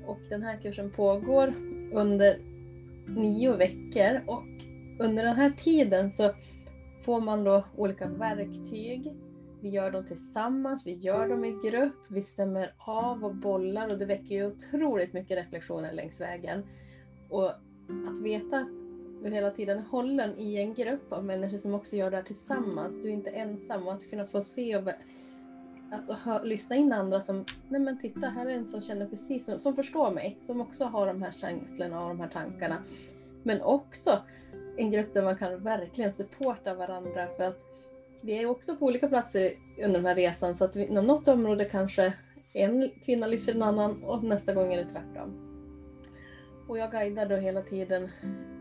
Och 0.05 0.19
den 0.29 0.43
här 0.43 0.59
kursen 0.61 0.91
pågår 0.91 1.53
under 1.93 2.39
nio 3.07 3.55
veckor 3.55 4.21
och 4.27 4.45
under 4.99 5.23
den 5.23 5.35
här 5.35 5.51
tiden 5.51 6.11
så 6.11 6.33
får 7.05 7.21
man 7.21 7.43
då 7.43 7.63
olika 7.75 8.07
verktyg. 8.07 9.13
Vi 9.61 9.69
gör 9.69 9.91
dem 9.91 10.05
tillsammans, 10.05 10.87
vi 10.87 10.93
gör 10.93 11.29
dem 11.29 11.45
i 11.45 11.59
grupp, 11.63 12.05
vi 12.07 12.23
stämmer 12.23 12.73
av 12.77 13.25
och 13.25 13.35
bollar 13.35 13.89
och 13.89 13.97
det 13.97 14.05
väcker 14.05 14.35
ju 14.35 14.45
otroligt 14.47 15.13
mycket 15.13 15.37
reflektioner 15.37 15.93
längs 15.93 16.21
vägen. 16.21 16.63
Och 17.29 17.49
att 18.07 18.19
veta 18.23 18.57
att 18.57 18.67
du 19.23 19.29
hela 19.29 19.51
tiden 19.51 19.77
är 19.77 19.83
hållen 19.83 20.37
i 20.37 20.57
en 20.57 20.73
grupp 20.73 21.13
av 21.13 21.25
människor 21.25 21.57
som 21.57 21.73
också 21.73 21.95
gör 21.95 22.11
det 22.11 22.17
här 22.17 22.23
tillsammans. 22.23 23.01
Du 23.01 23.09
är 23.09 23.13
inte 23.13 23.29
ensam 23.29 23.87
och 23.87 23.93
att 23.93 24.09
kunna 24.09 24.25
få 24.25 24.41
se 24.41 24.77
och 24.77 24.89
alltså, 25.91 26.13
hör, 26.13 26.43
lyssna 26.43 26.75
in 26.75 26.93
andra 26.93 27.21
som, 27.21 27.45
nej 27.69 27.81
men 27.81 27.99
titta 27.99 28.27
här 28.27 28.45
är 28.45 28.49
en 28.49 28.67
som 28.67 28.81
känner 28.81 29.07
precis 29.07 29.45
som, 29.45 29.59
som 29.59 29.75
förstår 29.75 30.11
mig, 30.11 30.37
som 30.41 30.61
också 30.61 30.85
har 30.85 31.07
de 31.07 31.21
här 31.21 31.31
känslorna 31.31 32.03
och 32.03 32.09
de 32.09 32.19
här 32.19 32.29
tankarna. 32.29 32.83
Men 33.43 33.61
också 33.61 34.19
en 34.77 34.91
grupp 34.91 35.13
där 35.13 35.23
man 35.23 35.37
kan 35.37 35.63
verkligen 35.63 36.13
supporta 36.13 36.73
varandra 36.73 37.27
för 37.37 37.43
att 37.43 37.68
vi 38.21 38.37
är 38.43 38.45
också 38.45 38.75
på 38.75 38.85
olika 38.85 39.07
platser 39.07 39.51
under 39.77 39.99
den 39.99 40.05
här 40.05 40.15
resan 40.15 40.55
så 40.55 40.65
att 40.65 40.75
vi, 40.75 40.85
inom 40.85 41.07
något 41.07 41.27
område 41.27 41.65
kanske 41.65 42.13
en 42.53 42.91
kvinna 43.05 43.27
lyfter 43.27 43.55
en 43.55 43.61
annan 43.61 44.03
och 44.03 44.23
nästa 44.23 44.53
gång 44.53 44.73
är 44.73 44.77
det 44.77 44.89
tvärtom. 44.89 45.45
Och 46.67 46.77
jag 46.77 46.91
guidar 46.91 47.25
då 47.25 47.35
hela 47.35 47.61
tiden 47.61 48.09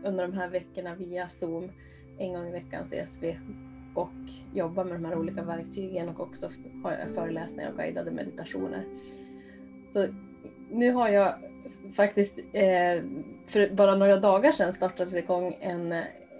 under 0.03 0.27
de 0.27 0.33
här 0.33 0.49
veckorna 0.49 0.95
via 0.95 1.29
Zoom. 1.29 1.71
En 2.17 2.33
gång 2.33 2.47
i 2.47 2.51
veckan 2.51 2.83
ses 2.83 3.17
vi 3.21 3.39
och 3.95 4.09
jobbar 4.53 4.83
med 4.83 4.93
de 4.93 5.05
här 5.05 5.17
olika 5.17 5.43
verktygen 5.43 6.09
och 6.09 6.19
också 6.19 6.49
har 6.83 6.91
jag 6.91 7.15
föreläsningar 7.15 7.71
och 7.71 7.77
guidade 7.77 8.11
meditationer. 8.11 8.85
Så 9.89 10.07
nu 10.71 10.91
har 10.91 11.09
jag 11.09 11.33
faktiskt 11.93 12.39
eh, 12.39 13.03
för 13.47 13.75
bara 13.75 13.95
några 13.95 14.17
dagar 14.17 14.51
sedan 14.51 14.73
startat 14.73 15.13
igång 15.13 15.57
en, 15.61 15.91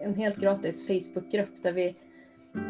en 0.01 0.15
helt 0.15 0.38
gratis 0.38 0.88
Facebookgrupp 0.88 1.63
där 1.63 1.73
vi 1.73 1.95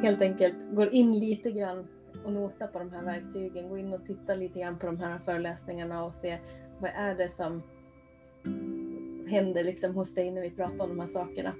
helt 0.01 0.21
enkelt 0.21 0.55
går 0.71 0.93
in 0.93 1.19
lite 1.19 1.51
grann 1.51 1.87
och 2.25 2.33
nosar 2.33 2.67
på 2.67 2.79
de 2.79 2.91
här 2.91 3.05
verktygen, 3.05 3.69
går 3.69 3.79
in 3.79 3.93
och 3.93 4.05
tittar 4.05 4.35
lite 4.35 4.59
grann 4.59 4.79
på 4.79 4.85
de 4.85 4.97
här 4.97 5.19
föreläsningarna 5.19 6.03
och 6.03 6.15
ser 6.15 6.41
vad 6.79 6.91
är 6.95 7.15
det 7.15 7.29
som 7.29 7.63
händer 9.27 9.63
liksom 9.63 9.95
hos 9.95 10.15
dig 10.15 10.31
när 10.31 10.41
vi 10.41 10.49
pratar 10.49 10.83
om 10.83 10.89
de 10.89 10.99
här 10.99 11.07
sakerna. 11.07 11.53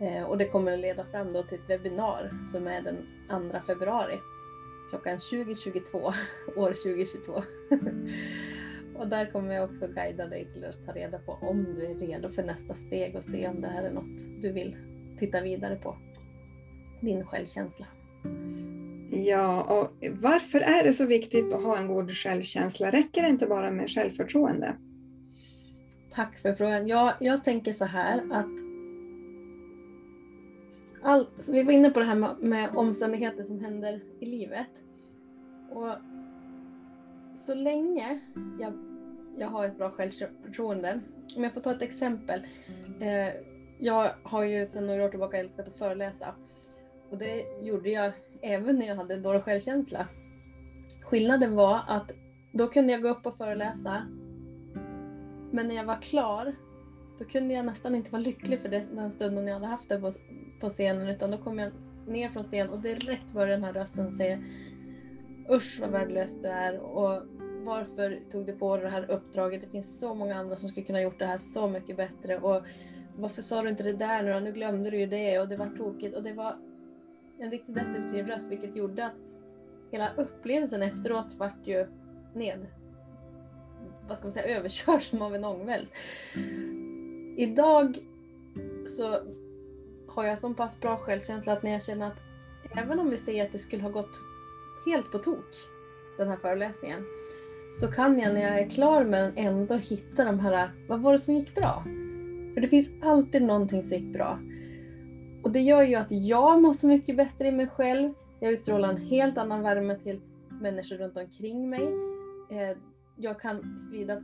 Eh, 0.00 0.22
och 0.22 0.38
det 0.38 0.48
kommer 0.48 0.72
att 0.72 0.78
leda 0.78 1.04
fram 1.04 1.32
då 1.32 1.42
till 1.42 1.58
ett 1.58 1.70
webbinar 1.70 2.30
som 2.52 2.66
är 2.66 2.82
den 2.82 3.50
2 3.50 3.60
februari 3.60 4.18
klockan 4.90 5.18
20.22 5.18 6.12
år 6.56 6.68
2022. 6.68 7.32
och 8.98 9.08
där 9.08 9.32
kommer 9.32 9.54
jag 9.54 9.70
också 9.70 9.86
guida 9.88 10.26
dig 10.26 10.48
till 10.52 10.64
att 10.64 10.86
ta 10.86 10.92
reda 10.92 11.18
på 11.18 11.32
om 11.32 11.74
du 11.74 11.86
är 11.86 11.94
redo 11.94 12.28
för 12.28 12.42
nästa 12.42 12.74
steg 12.74 13.16
och 13.16 13.24
se 13.24 13.48
om 13.48 13.60
det 13.60 13.68
här 13.68 13.84
är 13.84 13.92
något 13.92 14.42
du 14.42 14.52
vill 14.52 14.76
titta 15.18 15.40
vidare 15.40 15.76
på. 15.76 15.96
Din 17.06 17.26
självkänsla. 17.26 17.86
Ja, 19.10 19.62
och 19.62 20.06
varför 20.20 20.60
är 20.60 20.84
det 20.84 20.92
så 20.92 21.06
viktigt 21.06 21.52
att 21.52 21.62
ha 21.62 21.78
en 21.78 21.86
god 21.86 22.10
självkänsla? 22.10 22.90
Räcker 22.90 23.22
det 23.22 23.28
inte 23.28 23.46
bara 23.46 23.70
med 23.70 23.90
självförtroende? 23.90 24.76
Tack 26.10 26.36
för 26.42 26.52
frågan. 26.52 26.86
Ja, 26.86 27.14
jag 27.20 27.44
tänker 27.44 27.72
så 27.72 27.84
här 27.84 28.22
att 28.32 28.46
all, 31.02 31.26
vi 31.52 31.62
var 31.62 31.72
inne 31.72 31.90
på 31.90 32.00
det 32.00 32.06
här 32.06 32.14
med, 32.14 32.36
med 32.40 32.76
omständigheter 32.76 33.44
som 33.44 33.60
händer 33.60 34.00
i 34.20 34.26
livet. 34.26 34.70
Och 35.70 35.94
så 37.36 37.54
länge 37.54 38.20
jag, 38.60 38.72
jag 39.38 39.48
har 39.48 39.64
ett 39.64 39.78
bra 39.78 39.90
självförtroende, 39.90 41.00
om 41.36 41.44
jag 41.44 41.54
får 41.54 41.60
ta 41.60 41.72
ett 41.72 41.82
exempel. 41.82 42.40
Eh, 43.00 43.34
jag 43.78 44.10
har 44.22 44.44
ju 44.44 44.66
sedan 44.66 44.86
några 44.86 45.04
år 45.04 45.08
tillbaka 45.08 45.38
älskat 45.38 45.68
att 45.68 45.78
föreläsa. 45.78 46.34
Och 47.10 47.18
det 47.18 47.44
gjorde 47.60 47.90
jag 47.90 48.12
även 48.42 48.78
när 48.78 48.86
jag 48.86 48.96
hade 48.96 49.16
dålig 49.16 49.42
självkänsla. 49.42 50.08
Skillnaden 51.02 51.54
var 51.54 51.80
att 51.86 52.12
då 52.52 52.66
kunde 52.66 52.92
jag 52.92 53.02
gå 53.02 53.08
upp 53.08 53.26
och 53.26 53.36
föreläsa 53.36 54.06
men 55.50 55.68
när 55.68 55.74
jag 55.74 55.84
var 55.84 56.02
klar, 56.02 56.54
då 57.18 57.24
kunde 57.24 57.54
jag 57.54 57.66
nästan 57.66 57.94
inte 57.94 58.10
vara 58.10 58.22
lycklig 58.22 58.60
för 58.60 58.68
den 58.68 59.12
stunden 59.12 59.46
jag 59.46 59.54
hade 59.54 59.66
haft 59.66 59.88
det 59.88 60.00
på, 60.00 60.10
på 60.60 60.68
scenen. 60.68 61.08
Utan 61.08 61.30
då 61.30 61.38
kom 61.38 61.58
jag 61.58 61.72
ner 62.06 62.28
från 62.28 62.44
scenen 62.44 62.72
och 62.72 62.80
direkt 62.80 63.34
var 63.34 63.46
den 63.46 63.64
här 63.64 63.72
rösten 63.72 64.12
säga 64.12 64.38
Usch 65.50 65.78
vad 65.80 65.90
värdelös 65.90 66.42
du 66.42 66.48
är 66.48 66.78
och 66.78 67.22
varför 67.64 68.20
tog 68.30 68.46
du 68.46 68.52
på 68.52 68.76
dig 68.76 68.84
det 68.84 68.90
här 68.90 69.10
uppdraget? 69.10 69.60
Det 69.60 69.68
finns 69.68 70.00
så 70.00 70.14
många 70.14 70.36
andra 70.36 70.56
som 70.56 70.68
skulle 70.68 70.86
kunna 70.86 71.02
gjort 71.02 71.18
det 71.18 71.26
här 71.26 71.38
så 71.38 71.68
mycket 71.68 71.96
bättre. 71.96 72.38
Och 72.38 72.62
varför 73.16 73.42
sa 73.42 73.62
du 73.62 73.68
inte 73.68 73.82
det 73.82 73.92
där 73.92 74.22
nu 74.22 74.32
då? 74.32 74.40
Nu 74.40 74.52
glömde 74.52 74.90
du 74.90 74.98
ju 74.98 75.06
det 75.06 75.38
och 75.38 75.48
det 75.48 75.56
var 75.56 75.76
tokigt. 75.76 76.16
Och 76.16 76.22
det 76.22 76.32
var 76.32 76.56
en 77.38 77.50
riktigt 77.50 77.74
destruktiv 77.74 78.26
röst 78.26 78.50
vilket 78.50 78.76
gjorde 78.76 79.06
att 79.06 79.14
hela 79.90 80.10
upplevelsen 80.16 80.82
efteråt 80.82 81.36
vart 81.38 81.66
ju 81.66 81.86
ned 82.34 82.66
vad 84.08 84.18
ska 84.18 84.26
man 84.26 84.32
säga, 84.32 84.46
överkörd 84.58 85.02
som 85.02 85.22
av 85.22 85.34
en 85.34 85.44
ångvält. 85.44 85.88
Idag 87.36 87.98
så 88.86 89.20
har 90.08 90.24
jag 90.24 90.38
så 90.38 90.54
pass 90.54 90.80
bra 90.80 90.96
självkänsla 90.96 91.52
att 91.52 91.62
när 91.62 91.72
jag 91.72 91.82
känner 91.82 92.06
att 92.06 92.18
även 92.76 93.00
om 93.00 93.10
vi 93.10 93.16
säger 93.16 93.46
att 93.46 93.52
det 93.52 93.58
skulle 93.58 93.82
ha 93.82 93.90
gått 93.90 94.20
helt 94.86 95.12
på 95.12 95.18
tok, 95.18 95.54
den 96.18 96.28
här 96.28 96.36
föreläsningen, 96.36 97.04
så 97.80 97.86
kan 97.86 98.18
jag 98.18 98.34
när 98.34 98.40
jag 98.40 98.58
är 98.58 98.70
klar 98.70 99.04
med 99.04 99.22
den 99.22 99.32
ändå 99.36 99.74
hitta 99.74 100.24
de 100.24 100.38
här, 100.38 100.70
vad 100.88 101.00
var 101.00 101.12
det 101.12 101.18
som 101.18 101.34
gick 101.34 101.54
bra? 101.54 101.82
För 102.54 102.60
det 102.60 102.68
finns 102.68 102.90
alltid 103.02 103.42
någonting 103.42 103.82
som 103.82 103.98
gick 103.98 104.12
bra. 104.12 104.38
Och 105.46 105.52
det 105.52 105.60
gör 105.60 105.82
ju 105.82 105.94
att 105.94 106.10
jag 106.10 106.62
mår 106.62 106.72
så 106.72 106.86
mycket 106.88 107.16
bättre 107.16 107.46
i 107.48 107.52
mig 107.52 107.66
själv. 107.66 108.14
Jag 108.40 108.52
utstrålar 108.52 108.88
en 108.88 108.96
helt 108.96 109.38
annan 109.38 109.62
värme 109.62 109.98
till 109.98 110.20
människor 110.60 110.96
runt 110.96 111.16
omkring 111.16 111.70
mig. 111.70 111.88
Eh, 112.50 112.76
jag 113.16 113.40
kan 113.40 113.78
sprida 113.78 114.22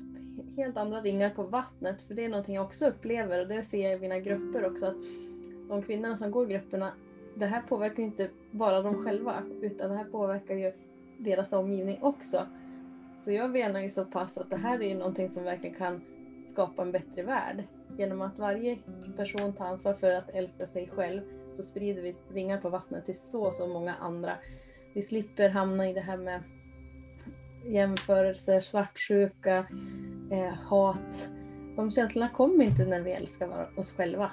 helt 0.56 0.76
andra 0.76 1.00
ringar 1.00 1.30
på 1.30 1.42
vattnet 1.42 2.02
för 2.02 2.14
det 2.14 2.24
är 2.24 2.28
någonting 2.28 2.54
jag 2.54 2.64
också 2.64 2.86
upplever 2.86 3.40
och 3.40 3.46
det 3.46 3.62
ser 3.62 3.82
jag 3.82 3.92
i 3.92 4.00
mina 4.00 4.18
grupper 4.18 4.64
också 4.64 4.86
att 4.86 4.96
de 5.68 5.82
kvinnorna 5.82 6.16
som 6.16 6.30
går 6.30 6.44
i 6.46 6.52
grupperna 6.52 6.92
det 7.34 7.46
här 7.46 7.60
påverkar 7.60 8.02
inte 8.02 8.28
bara 8.50 8.80
dem 8.80 9.04
själva 9.04 9.42
utan 9.60 9.90
det 9.90 9.96
här 9.96 10.04
påverkar 10.04 10.54
ju 10.54 10.72
deras 11.18 11.52
omgivning 11.52 11.98
också. 12.02 12.46
Så 13.18 13.32
jag 13.32 13.50
menar 13.50 13.80
ju 13.80 13.88
så 13.88 14.04
pass 14.04 14.38
att 14.38 14.50
det 14.50 14.56
här 14.56 14.82
är 14.82 14.94
någonting 14.94 15.28
som 15.28 15.44
verkligen 15.44 15.76
kan 15.76 16.00
skapa 16.46 16.82
en 16.82 16.92
bättre 16.92 17.22
värld. 17.22 17.64
Genom 17.98 18.22
att 18.22 18.38
varje 18.38 18.78
person 19.16 19.52
tar 19.52 19.64
ansvar 19.64 19.94
för 19.94 20.12
att 20.12 20.30
älska 20.30 20.66
sig 20.66 20.88
själv 20.96 21.20
så 21.52 21.62
sprider 21.62 22.02
vi 22.02 22.14
ringar 22.34 22.60
på 22.60 22.68
vattnet 22.68 23.06
till 23.06 23.18
så, 23.18 23.52
så 23.52 23.66
många 23.66 23.94
andra. 23.94 24.36
Vi 24.94 25.02
slipper 25.02 25.48
hamna 25.48 25.90
i 25.90 25.92
det 25.92 26.00
här 26.00 26.16
med 26.16 26.42
jämförelser, 27.66 28.60
svartsjuka, 28.60 29.66
eh, 30.30 30.54
hat. 30.54 31.28
De 31.76 31.90
känslorna 31.90 32.28
kommer 32.28 32.64
inte 32.64 32.84
när 32.84 33.00
vi 33.00 33.10
älskar 33.10 33.68
oss 33.76 33.94
själva. 33.94 34.30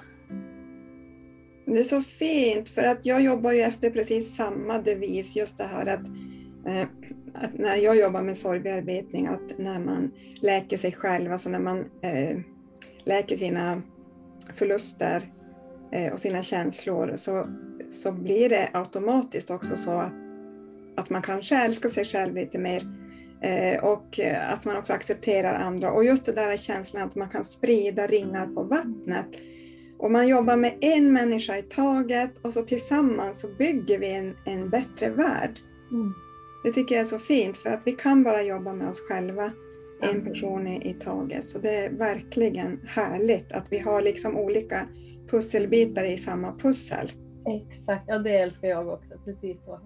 Det 1.64 1.78
är 1.78 1.84
så 1.84 2.00
fint, 2.00 2.68
för 2.68 2.82
att 2.82 3.06
jag 3.06 3.22
jobbar 3.22 3.52
ju 3.52 3.60
efter 3.60 3.90
precis 3.90 4.36
samma 4.36 4.78
devis, 4.78 5.36
just 5.36 5.58
det 5.58 5.64
här 5.64 5.86
att, 5.86 6.06
eh, 6.66 6.88
att 7.34 7.58
när 7.58 7.76
jag 7.76 7.96
jobbar 7.96 8.22
med 8.22 8.36
sorgbearbetning, 8.36 9.26
att 9.26 9.58
när 9.58 9.78
man 9.78 10.10
läker 10.40 10.76
sig 10.76 10.92
själv, 10.92 11.32
alltså 11.32 11.48
när 11.48 11.58
man 11.58 11.78
eh, 11.78 12.38
läker 13.10 13.36
sina 13.36 13.82
förluster 14.54 15.22
eh, 15.92 16.12
och 16.12 16.20
sina 16.20 16.42
känslor, 16.42 17.12
så, 17.16 17.46
så 17.90 18.12
blir 18.12 18.48
det 18.48 18.70
automatiskt 18.72 19.50
också 19.50 19.76
så 19.76 19.90
att, 19.90 20.12
att 20.96 21.10
man 21.10 21.22
kanske 21.22 21.56
älskar 21.56 21.88
sig 21.88 22.04
själv 22.04 22.34
lite 22.34 22.58
mer 22.58 22.82
Eh, 23.42 23.84
och 23.84 24.20
att 24.48 24.64
man 24.64 24.76
också 24.76 24.92
accepterar 24.92 25.54
andra. 25.54 25.92
Och 25.92 26.04
just 26.04 26.26
det 26.26 26.32
där 26.32 26.56
känslan 26.56 27.02
att 27.02 27.14
man 27.14 27.28
kan 27.28 27.44
sprida 27.44 28.06
ringar 28.06 28.46
på 28.46 28.62
vattnet. 28.62 29.26
Och 29.98 30.10
man 30.10 30.28
jobbar 30.28 30.56
med 30.56 30.74
en 30.80 31.12
människa 31.12 31.58
i 31.58 31.62
taget 31.62 32.30
och 32.42 32.52
så 32.52 32.62
tillsammans 32.62 33.40
så 33.40 33.48
bygger 33.58 33.98
vi 33.98 34.14
en, 34.14 34.36
en 34.44 34.70
bättre 34.70 35.10
värld. 35.10 35.58
Mm. 35.90 36.14
Det 36.64 36.72
tycker 36.72 36.94
jag 36.94 37.02
är 37.02 37.06
så 37.06 37.18
fint 37.18 37.56
för 37.56 37.70
att 37.70 37.80
vi 37.84 37.92
kan 37.92 38.22
bara 38.22 38.42
jobba 38.42 38.72
med 38.72 38.88
oss 38.88 39.00
själva, 39.08 39.52
en 40.02 40.24
person 40.24 40.66
i, 40.66 40.94
taget. 40.94 41.46
Så 41.46 41.58
det 41.58 41.74
är 41.74 41.90
verkligen 41.92 42.80
härligt 42.86 43.52
att 43.52 43.72
vi 43.72 43.78
har 43.78 44.02
liksom 44.02 44.36
olika 44.36 44.88
pusselbitar 45.30 46.04
i 46.04 46.18
samma 46.18 46.56
pussel. 46.56 47.10
Exakt, 47.46 48.04
ja 48.08 48.18
det 48.18 48.36
älskar 48.36 48.68
jag 48.68 48.88
också, 48.88 49.14
precis 49.24 49.64
så. 49.64 49.80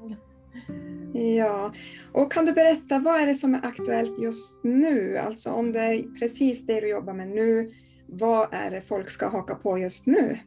Ja, 1.36 1.72
och 2.12 2.32
kan 2.32 2.46
du 2.46 2.52
berätta 2.52 2.98
vad 2.98 3.20
är 3.20 3.26
det 3.26 3.34
som 3.34 3.54
är 3.54 3.66
aktuellt 3.66 4.22
just 4.22 4.64
nu? 4.64 5.18
Alltså 5.18 5.50
om 5.50 5.72
det 5.72 5.80
är 5.80 6.18
precis 6.18 6.66
det 6.66 6.80
du 6.80 6.88
jobbar 6.88 7.12
med 7.12 7.28
nu, 7.28 7.72
vad 8.06 8.48
är 8.52 8.70
det 8.70 8.80
folk 8.80 9.10
ska 9.10 9.28
haka 9.28 9.54
på 9.54 9.78
just 9.78 10.06
nu? 10.06 10.38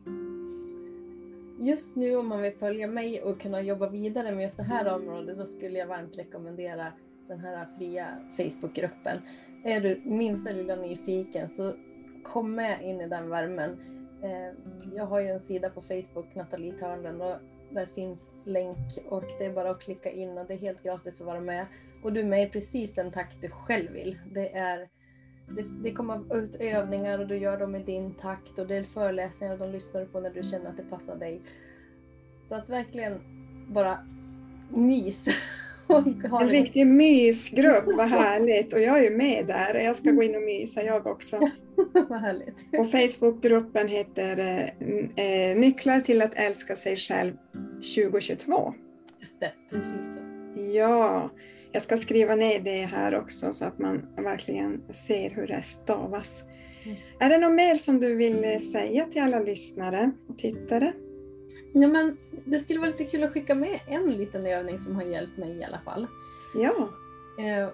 Just 1.60 1.96
nu 1.96 2.16
om 2.16 2.28
man 2.28 2.42
vill 2.42 2.54
följa 2.60 2.88
mig 2.88 3.22
och 3.22 3.42
kunna 3.42 3.62
jobba 3.62 3.90
vidare 3.90 4.32
med 4.32 4.44
just 4.44 4.58
det 4.58 4.64
här 4.64 4.96
området, 4.96 5.38
då 5.38 5.46
skulle 5.46 5.80
jag 5.80 5.88
varmt 5.88 6.18
rekommendera 6.18 6.94
den 7.28 7.40
här 7.40 7.68
fria 7.78 8.08
Facebookgruppen. 8.38 9.18
Är 9.68 9.82
du 9.82 10.02
minsta 10.06 10.52
lilla 10.52 10.76
nyfiken 10.76 11.50
så 11.50 11.74
kom 12.24 12.56
med 12.56 12.82
in 12.82 13.02
i 13.02 13.08
den 13.08 13.30
värmen. 13.30 13.78
Eh, 14.24 14.54
jag 14.96 15.06
har 15.06 15.20
ju 15.20 15.28
en 15.28 15.40
sida 15.40 15.70
på 15.70 15.82
Facebook, 15.82 16.36
Nathalie 16.36 16.74
Törnlund, 16.74 17.22
och 17.22 17.36
där 17.72 17.86
finns 17.86 18.32
länk 18.44 18.78
och 19.10 19.24
det 19.40 19.46
är 19.46 19.54
bara 19.54 19.72
att 19.72 19.82
klicka 19.82 20.12
in 20.12 20.38
och 20.38 20.46
det 20.48 20.54
är 20.54 20.58
helt 20.58 20.84
gratis 20.84 21.22
att 21.22 21.28
vara 21.28 21.40
med. 21.40 21.66
Och 22.04 22.14
du 22.14 22.20
är 22.20 22.26
med 22.26 22.48
i 22.48 22.50
precis 22.50 22.94
den 22.94 23.12
takt 23.12 23.42
du 23.42 23.50
själv 23.50 23.92
vill. 23.92 24.20
Det 24.32 24.56
är 24.58 24.90
det, 25.48 25.66
det 25.84 25.92
kommer 25.92 26.38
ut 26.38 26.56
övningar 26.56 27.20
och 27.20 27.28
du 27.28 27.38
gör 27.38 27.58
dem 27.58 27.76
i 27.76 27.84
din 27.84 28.14
takt 28.14 28.60
och 28.60 28.68
det 28.68 28.76
är 28.76 28.84
föreläsningar 28.84 29.54
och 29.54 29.60
de 29.60 29.72
lyssnar 29.72 30.06
på 30.06 30.20
när 30.20 30.30
du 30.30 30.44
känner 30.44 30.70
att 30.70 30.78
det 30.78 30.90
passar 30.90 31.16
dig. 31.16 31.42
Så 32.46 32.56
att 32.56 32.70
verkligen 32.70 33.22
bara 33.70 33.98
mys. 34.70 35.28
En 36.41 36.50
riktig 36.50 36.88
mysgrupp, 36.88 37.84
vad 37.86 38.10
härligt! 38.10 38.74
Och 38.74 38.82
jag 38.82 39.00
är 39.00 39.03
ju 39.03 39.17
med 39.17 39.48
där, 39.48 39.75
jag 39.75 39.96
ska 39.96 40.12
gå 40.12 40.24
in 40.24 40.36
och 40.36 40.41
mysa 40.41 40.84
jag 40.84 41.08
också. 41.08 41.39
vad 42.10 42.22
härligt! 42.22 42.56
Och 42.79 42.91
Facebookgruppen 42.91 43.88
heter 43.88 44.39
eh, 45.15 45.58
Nycklar 45.58 46.00
till 46.00 46.22
att 46.22 46.34
älska 46.34 46.75
sig 46.75 46.96
själv 46.96 47.34
2022. 47.96 48.74
Just 49.20 49.39
det, 49.39 49.51
precis 49.70 49.91
så. 49.91 50.22
Ja, 50.75 51.29
jag 51.72 51.84
ska 51.84 51.98
skriva 51.98 52.36
ner 52.36 52.60
det 52.60 52.86
här 52.86 53.15
också 53.15 53.53
så 53.53 53.65
att 53.65 53.79
man 53.79 54.06
verkligen 54.15 54.82
ser 54.94 55.29
hur 55.29 55.48
det 55.48 55.62
stavas. 55.62 56.44
Mm. 56.84 56.98
Är 57.20 57.29
det 57.29 57.38
något 57.38 57.56
mer 57.56 57.75
som 57.75 58.00
du 58.00 58.15
vill 58.15 58.72
säga 58.72 59.06
till 59.06 59.22
alla 59.22 59.39
lyssnare 59.39 60.12
och 60.29 60.38
tittare? 60.38 60.94
Ja, 61.82 61.88
men 61.88 62.18
det 62.46 62.60
skulle 62.60 62.80
vara 62.80 62.90
lite 62.90 63.04
kul 63.04 63.24
att 63.24 63.34
skicka 63.34 63.56
med 63.56 63.80
en 63.88 64.12
liten 64.12 64.46
övning 64.46 64.80
som 64.80 64.96
har 64.96 65.04
hjälpt 65.04 65.38
mig 65.38 65.58
i 65.58 65.64
alla 65.64 65.80
fall. 65.80 66.08
Ja. 66.56 66.90
Eh, 67.44 67.70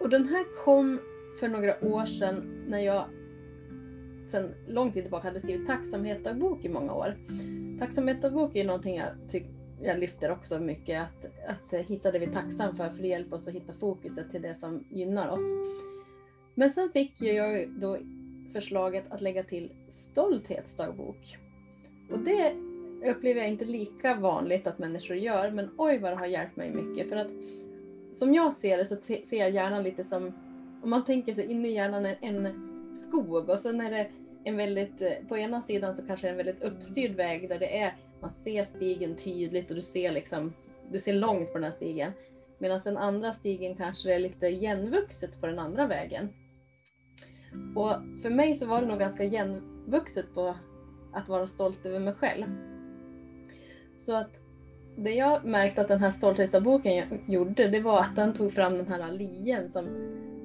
och 0.00 0.08
den 0.08 0.28
här 0.28 0.64
kom 0.64 1.00
för 1.40 1.48
några 1.48 1.84
år 1.84 2.06
sedan 2.06 2.64
när 2.68 2.78
jag 2.78 3.04
sedan 4.26 4.54
lång 4.66 4.92
tid 4.92 5.04
tillbaka 5.04 5.28
hade 5.28 5.40
skrivit 5.40 5.66
tacksamhetsdagbok 5.66 6.64
i 6.64 6.68
många 6.68 6.94
år. 6.94 7.16
Tacksamhetsdagbok 7.78 8.56
är 8.56 8.64
någonting 8.64 8.96
jag, 8.96 9.44
jag 9.82 9.98
lyfter 9.98 10.30
också 10.30 10.60
mycket, 10.60 11.02
att, 11.02 11.26
att 11.48 11.86
hitta 11.86 12.12
det 12.12 12.18
vi 12.18 12.26
är 12.26 12.32
tacksam 12.32 12.76
för, 12.76 12.90
för 12.90 13.02
det 13.02 13.08
hjälper 13.08 13.36
oss 13.36 13.48
att 13.48 13.54
hitta 13.54 13.72
fokuset 13.72 14.30
till 14.30 14.42
det 14.42 14.54
som 14.54 14.84
gynnar 14.90 15.28
oss. 15.28 15.54
Men 16.54 16.70
sen 16.70 16.90
fick 16.90 17.22
jag 17.22 17.70
då 17.70 17.98
förslaget 18.52 19.04
att 19.10 19.20
lägga 19.20 19.42
till 19.42 19.72
stolthetsdagbok. 19.88 21.38
Och 22.10 22.18
det 22.18 22.67
upplever 23.04 23.40
jag 23.40 23.48
inte 23.48 23.64
lika 23.64 24.14
vanligt 24.14 24.66
att 24.66 24.78
människor 24.78 25.16
gör, 25.16 25.50
men 25.50 25.70
oj 25.76 25.98
vad 25.98 26.12
det 26.12 26.16
har 26.16 26.26
hjälpt 26.26 26.56
mig 26.56 26.70
mycket. 26.70 27.08
För 27.08 27.16
att 27.16 27.28
som 28.12 28.34
jag 28.34 28.52
ser 28.52 28.78
det 28.78 28.86
så 28.86 28.96
ser 29.00 29.38
jag 29.38 29.50
hjärnan 29.50 29.82
lite 29.82 30.04
som, 30.04 30.32
om 30.82 30.90
man 30.90 31.04
tänker 31.04 31.34
sig 31.34 31.50
in 31.50 31.64
i 31.64 31.72
hjärnan 31.72 32.06
en 32.20 32.48
skog 32.96 33.48
och 33.48 33.58
sen 33.58 33.80
är 33.80 33.90
det 33.90 34.06
en 34.44 34.56
väldigt, 34.56 35.02
eh, 35.02 35.12
på 35.28 35.38
ena 35.38 35.62
sidan 35.62 35.94
så 35.94 36.06
kanske 36.06 36.28
en 36.28 36.36
väldigt 36.36 36.62
uppstyrd 36.62 37.10
väg 37.10 37.48
där 37.48 37.58
det 37.58 37.78
är, 37.78 37.96
man 38.20 38.30
ser 38.44 38.64
stigen 38.64 39.16
tydligt 39.16 39.70
och 39.70 39.76
du 39.76 39.82
ser 39.82 40.12
liksom, 40.12 40.52
du 40.92 40.98
ser 40.98 41.12
långt 41.12 41.52
på 41.52 41.58
den 41.58 41.64
här 41.64 41.70
stigen. 41.70 42.12
Medan 42.58 42.80
den 42.84 42.96
andra 42.96 43.32
stigen 43.32 43.76
kanske 43.76 44.14
är 44.14 44.18
lite 44.18 44.46
igenvuxet 44.46 45.40
på 45.40 45.46
den 45.46 45.58
andra 45.58 45.86
vägen. 45.86 46.28
Och 47.76 48.22
för 48.22 48.30
mig 48.30 48.54
så 48.54 48.66
var 48.66 48.80
det 48.80 48.86
nog 48.86 48.98
ganska 48.98 49.24
igenvuxet 49.24 50.34
på 50.34 50.54
att 51.12 51.28
vara 51.28 51.46
stolt 51.46 51.86
över 51.86 52.00
mig 52.00 52.14
själv. 52.14 52.67
Så 53.98 54.16
att 54.16 54.30
det 54.96 55.10
jag 55.10 55.44
märkte 55.44 55.80
att 55.80 55.88
den 55.88 56.00
här 56.00 56.10
stolthetsboken 56.10 57.22
gjorde, 57.26 57.68
det 57.68 57.80
var 57.80 58.00
att 58.00 58.16
den 58.16 58.32
tog 58.32 58.52
fram 58.52 58.76
den 58.76 58.86
här 58.88 59.12
lien 59.12 59.70
som 59.70 59.86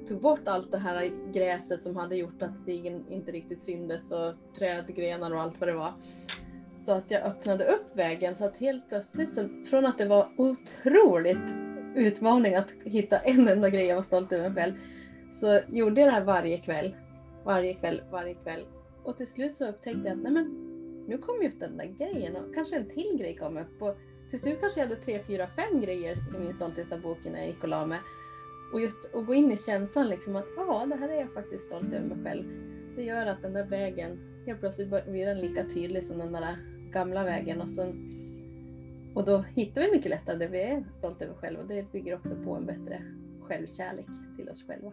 tog 0.08 0.20
bort 0.20 0.48
allt 0.48 0.70
det 0.70 0.78
här 0.78 1.32
gräset 1.32 1.84
som 1.84 1.96
hade 1.96 2.16
gjort 2.16 2.42
att 2.42 2.58
stigen 2.58 3.04
inte 3.10 3.32
riktigt 3.32 3.62
syndes 3.62 4.12
och 4.12 4.34
trädgrenar 4.58 5.34
och 5.34 5.40
allt 5.40 5.60
vad 5.60 5.68
det 5.68 5.74
var. 5.74 5.94
Så 6.82 6.92
att 6.92 7.10
jag 7.10 7.22
öppnade 7.22 7.64
upp 7.64 7.96
vägen 7.96 8.36
så 8.36 8.44
att 8.44 8.56
helt 8.56 8.88
plötsligt, 8.88 9.32
så, 9.32 9.48
från 9.70 9.86
att 9.86 9.98
det 9.98 10.08
var 10.08 10.28
otroligt 10.36 11.54
utmaning 11.94 12.54
att 12.54 12.72
hitta 12.84 13.18
en 13.18 13.48
enda 13.48 13.70
grej 13.70 13.86
jag 13.86 13.96
var 13.96 14.02
stolt 14.02 14.32
över 14.32 14.50
mig 14.50 14.62
själv, 14.62 14.74
så 15.32 15.60
gjorde 15.68 16.00
jag 16.00 16.08
det 16.08 16.14
här 16.14 16.24
varje 16.24 16.58
kväll. 16.58 16.96
Varje 17.44 17.74
kväll, 17.74 18.02
varje 18.10 18.34
kväll. 18.34 18.64
Och 19.04 19.16
till 19.16 19.26
slut 19.26 19.52
så 19.52 19.68
upptäckte 19.68 20.08
jag 20.08 20.16
att 20.16 20.22
nej 20.22 20.32
men, 20.32 20.63
nu 21.06 21.18
kom 21.18 21.42
ju 21.42 21.48
upp 21.48 21.60
den 21.60 21.76
där 21.76 21.94
grejen 21.98 22.36
och 22.36 22.54
kanske 22.54 22.76
en 22.76 22.90
till 22.90 23.16
grej 23.18 23.36
kom 23.36 23.56
upp. 23.56 23.82
Och 23.82 23.96
till 24.30 24.40
slut 24.40 24.60
kanske 24.60 24.80
jag 24.80 24.88
hade 24.88 25.00
tre, 25.00 25.22
fyra, 25.26 25.48
fem 25.56 25.80
grejer 25.80 26.16
i 26.36 26.38
min 26.38 26.54
Stolthetsdagbok 26.54 27.18
när 27.24 27.38
jag 27.38 27.46
gick 27.46 27.62
och 27.62 27.68
la 27.68 27.86
mig. 27.86 27.98
Och 28.72 28.80
just 28.80 29.14
att 29.14 29.26
gå 29.26 29.34
in 29.34 29.52
i 29.52 29.56
känslan 29.56 30.08
liksom 30.08 30.36
att 30.36 30.46
ja, 30.56 30.86
det 30.86 30.96
här 30.96 31.08
är 31.08 31.20
jag 31.20 31.32
faktiskt 31.32 31.66
stolt 31.66 31.92
över 31.92 32.06
mig 32.06 32.24
själv. 32.24 32.44
Det 32.96 33.02
gör 33.02 33.26
att 33.26 33.42
den 33.42 33.52
där 33.52 33.66
vägen, 33.66 34.18
helt 34.46 34.60
plötsligt 34.60 34.88
blir 34.88 35.26
den 35.26 35.40
lika 35.40 35.64
tydlig 35.64 36.04
som 36.04 36.18
den 36.18 36.32
där 36.32 36.56
gamla 36.92 37.24
vägen. 37.24 37.60
Och, 37.60 37.70
sen, 37.70 38.10
och 39.14 39.24
då 39.24 39.38
hittar 39.38 39.80
vi 39.80 39.90
mycket 39.90 40.10
lättare 40.10 40.36
det 40.36 40.46
vi 40.46 40.62
är 40.62 40.84
stolta 40.92 41.24
över 41.24 41.34
själva 41.34 41.62
och 41.62 41.68
det 41.68 41.92
bygger 41.92 42.14
också 42.14 42.36
på 42.44 42.54
en 42.54 42.66
bättre 42.66 43.02
självkärlek 43.42 44.06
till 44.36 44.48
oss 44.48 44.66
själva. 44.66 44.92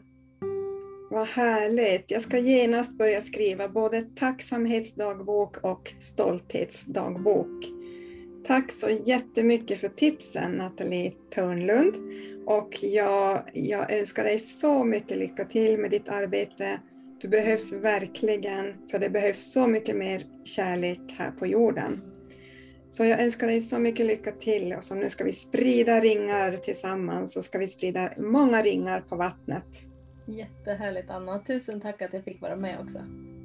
Vad 1.11 1.27
härligt! 1.27 2.11
Jag 2.11 2.21
ska 2.21 2.37
genast 2.37 2.97
börja 2.97 3.21
skriva 3.21 3.69
både 3.69 4.01
tacksamhetsdagbok 4.01 5.57
och 5.57 5.93
stolthetsdagbok. 5.99 7.65
Tack 8.47 8.71
så 8.71 8.89
jättemycket 8.89 9.79
för 9.79 9.89
tipsen 9.89 10.51
Nathalie 10.51 11.11
Törnlund. 11.33 11.95
Och 12.45 12.77
jag, 12.81 13.43
jag 13.53 13.91
önskar 13.91 14.23
dig 14.23 14.39
så 14.39 14.83
mycket 14.83 15.17
lycka 15.17 15.45
till 15.45 15.79
med 15.79 15.91
ditt 15.91 16.09
arbete. 16.09 16.79
Du 17.21 17.27
behövs 17.27 17.73
verkligen, 17.73 18.73
för 18.91 18.99
det 18.99 19.09
behövs 19.09 19.51
så 19.51 19.67
mycket 19.67 19.95
mer 19.95 20.25
kärlek 20.43 21.15
här 21.17 21.31
på 21.31 21.47
jorden. 21.47 22.01
Så 22.89 23.05
jag 23.05 23.21
önskar 23.21 23.47
dig 23.47 23.61
så 23.61 23.79
mycket 23.79 24.05
lycka 24.05 24.31
till 24.31 24.73
och 24.73 24.83
så 24.83 24.95
nu 24.95 25.09
ska 25.09 25.23
vi 25.23 25.33
sprida 25.33 25.99
ringar 25.99 26.57
tillsammans 26.57 27.33
så 27.33 27.41
ska 27.41 27.57
vi 27.57 27.67
sprida 27.67 28.09
många 28.17 28.61
ringar 28.61 29.01
på 29.01 29.15
vattnet. 29.15 29.90
Jättehärligt 30.31 31.09
Anna. 31.09 31.39
Tusen 31.39 31.81
tack 31.81 32.01
att 32.01 32.13
jag 32.13 32.23
fick 32.23 32.41
vara 32.41 32.55
med 32.55 32.79
också. 32.79 32.99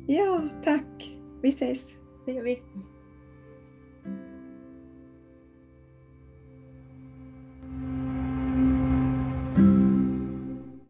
Ja, 0.07 0.49
tack. 0.64 1.11
Vi 1.42 1.49
ses. 1.49 1.94
Det 2.27 2.33
gör 2.33 2.42
vi. 2.42 2.62
Mm. 7.64 8.06